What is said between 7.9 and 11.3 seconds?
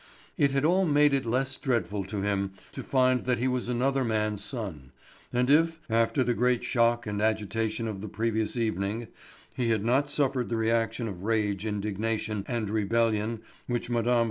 the previous evening, he had not suffered the reaction of